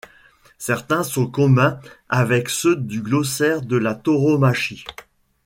[0.57, 4.83] Certains sont communs avec ceux du glossaire de la tauromachie.